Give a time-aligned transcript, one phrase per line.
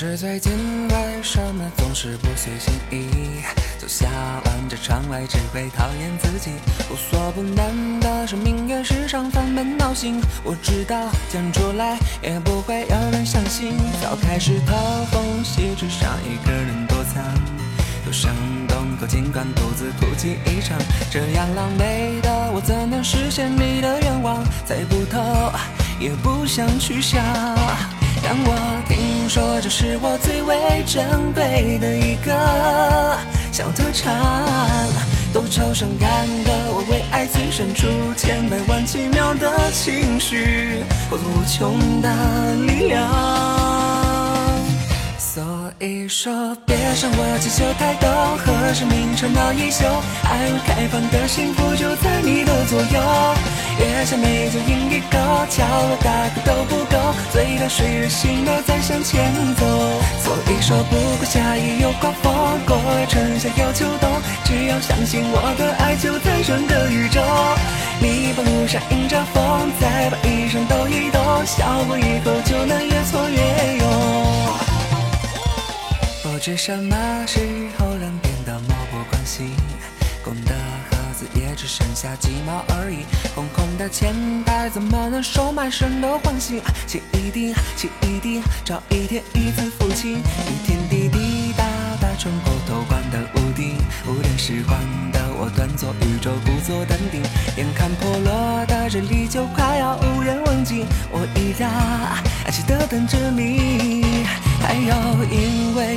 [0.00, 0.50] 是最近
[0.88, 3.42] 为什么总是不随心意，
[3.76, 4.08] 走下
[4.46, 6.52] 望着窗外只会讨厌自己，
[6.90, 10.18] 无所不能的生命也时常烦闷闹心。
[10.42, 10.96] 我知道
[11.30, 14.74] 讲出来也不会有人相信，早开始透
[15.12, 17.22] 风隙，只想一个人躲藏，
[18.06, 18.34] 有声
[18.68, 20.78] 洞口尽管独自哭泣一场，
[21.10, 24.42] 这样狼狈的我怎能实现你的愿望？
[24.64, 25.52] 猜不透，
[26.00, 27.20] 也不想去想。
[28.30, 33.18] 让我听说，这是我最为珍贵的一个
[33.50, 34.14] 小特产。
[35.32, 43.02] 多愁善感的我，为爱情深处千百万奇妙的情绪和无穷的力量。
[45.18, 45.42] 所
[45.80, 49.84] 以说，别向我祈求太多，何时明晨闹一宿，
[50.22, 53.34] 爱会开放的幸福就在你的左右。
[53.80, 56.94] 月下美酒饮一口，叫我大哭都不够，
[57.60, 59.66] 醉了睡醒了再向前走。
[60.22, 64.10] 所以说，不管下雨有刮风，过春夏有秋冬，
[64.44, 67.20] 只要相信我的爱就在整个宇宙。
[68.00, 73.90] 你把路上迎着风，再把衣裳抖一抖，笑过以后就能越挫越勇。
[76.22, 77.40] 不知什么时
[77.78, 79.50] 候能变得漠不关心，
[81.54, 86.60] 只剩下几毛而已，空空的钱袋怎么能收买生的欢喜？
[86.86, 91.64] 钱一定，钱一定，找一天一次付清，一天滴滴答
[92.00, 94.78] 答穿过透光的屋顶，五点十换
[95.12, 97.22] 的我端坐宇宙故作淡定，
[97.56, 101.70] 眼看破落的日历就快要无人问津，我依然
[102.44, 103.69] 安心的等着你。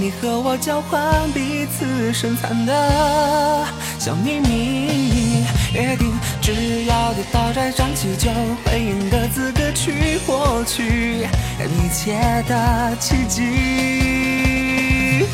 [0.00, 3.66] 你和我交换彼此深藏的
[3.98, 5.44] 小秘密，
[5.74, 8.30] 约定只要跌倒再站起，就
[8.64, 11.26] 会赢得资格去获取
[11.58, 12.14] 一切
[12.46, 15.26] 的奇迹。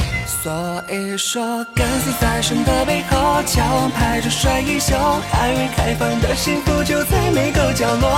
[0.42, 4.96] 所以说，跟随在神的背后，眺望排着睡衣袖，
[5.30, 8.08] 还未开放的幸福就在每个角落。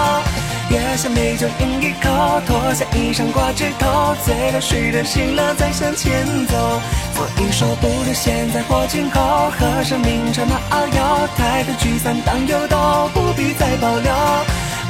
[0.96, 6.80] 月下美酒饮一口，脱下衣裳挂枝头，醉了睡了醒了再向前走。
[7.14, 14.10] 所以说，不论现在或今后，和生命长跑遨游，太多聚散当有都不必再保留。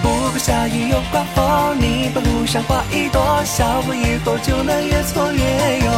[0.00, 5.40] 不管下雨又刮风，你把路上花一朵，笑过以后就能越挫越
[5.80, 5.92] 勇。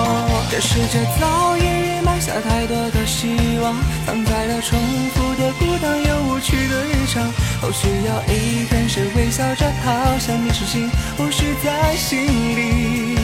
[0.50, 3.76] 这世界早已埋下太多的希望，
[4.06, 4.78] 藏在了重
[5.12, 7.22] 复的孤单又无趣的日常。
[7.60, 13.18] 后需要一天谁微笑着抛向你手心，或许在心里，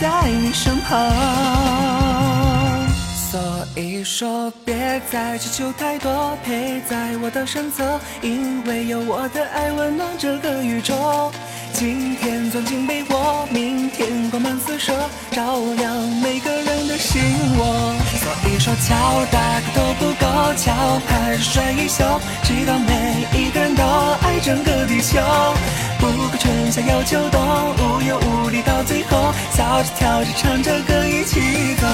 [0.00, 0.98] 在你身旁。
[3.30, 3.40] 所
[3.76, 11.30] 以说，别再祈求太多，陪在我的身侧，因为有我的爱温暖这个宇宙。
[11.72, 14.92] 今天钻进被窝，明天光芒四射，
[15.30, 16.50] 照亮每个
[17.00, 17.20] 信
[17.56, 17.96] 我。
[18.20, 22.04] 所以说，敲打个都不够，敲拍睡一宿，
[22.42, 23.82] 直到每一个人都
[24.20, 25.18] 爱整个地球。
[25.98, 27.40] 不管春夏又秋冬，
[27.76, 31.86] 无忧无虑到最后，笑着跳着唱着歌一起走，